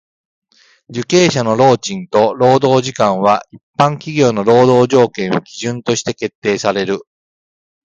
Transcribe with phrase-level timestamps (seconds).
[0.87, 7.01] 受刑者の労賃と労働時間は一般企業の労働条件を基準として決定される。